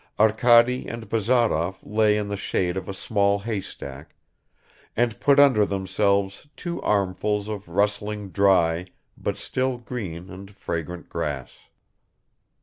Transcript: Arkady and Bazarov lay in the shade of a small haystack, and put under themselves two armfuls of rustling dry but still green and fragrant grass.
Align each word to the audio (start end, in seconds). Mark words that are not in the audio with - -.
Arkady 0.19 0.87
and 0.87 1.07
Bazarov 1.09 1.77
lay 1.83 2.17
in 2.17 2.27
the 2.27 2.35
shade 2.35 2.75
of 2.75 2.89
a 2.89 2.91
small 2.95 3.37
haystack, 3.37 4.15
and 4.97 5.19
put 5.19 5.37
under 5.39 5.63
themselves 5.63 6.47
two 6.55 6.81
armfuls 6.81 7.47
of 7.47 7.67
rustling 7.69 8.31
dry 8.31 8.87
but 9.15 9.37
still 9.37 9.77
green 9.77 10.31
and 10.31 10.55
fragrant 10.55 11.07
grass. 11.07 11.51